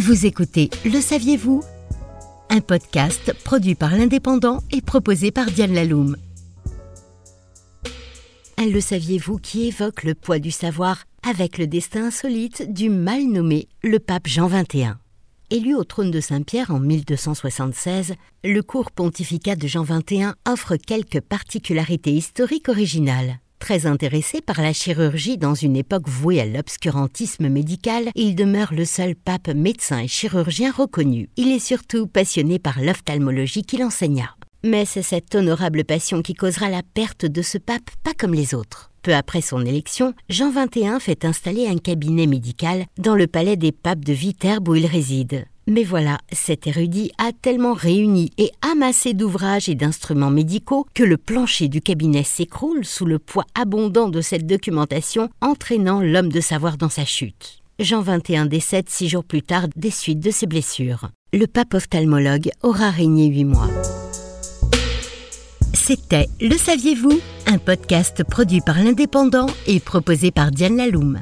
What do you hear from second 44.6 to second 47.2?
où il réside. Mais voilà, cet érudit